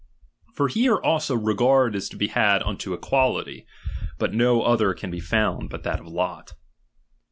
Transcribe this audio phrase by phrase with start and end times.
[0.55, 3.67] For here also regard is to be had unto ^ equality:
[4.17, 6.55] but no other can be found but that of lot.